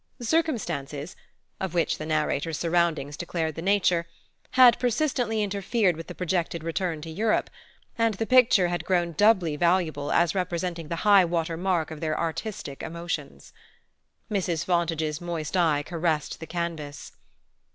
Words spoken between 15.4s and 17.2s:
eye caressed the canvas.